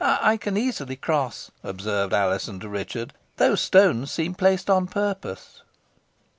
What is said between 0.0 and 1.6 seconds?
"I can easily cross,"